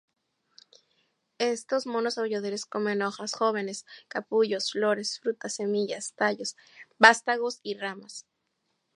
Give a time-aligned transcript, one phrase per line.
[1.53, 6.55] Estos monos aulladores comen hojas jóvenes, capullos, flores, frutas, semillas, tallos,
[6.97, 8.25] vástagos y ramas.